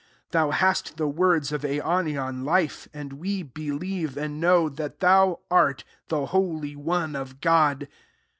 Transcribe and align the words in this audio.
thou 0.31 0.49
hast 0.49 0.97
the 0.97 1.07
words 1.07 1.51
of 1.51 1.61
aionian 1.63 2.43
life: 2.43 2.85
69 2.85 3.01
and 3.03 3.13
we 3.19 3.43
believe, 3.43 4.17
and 4.17 4.39
know, 4.39 4.67
that 4.67 4.99
thou 4.99 5.41
art 5.51 5.83
the 6.07 6.25
Holy 6.25 6.75
One 6.75 7.15
of 7.15 7.39
God." 7.39 7.87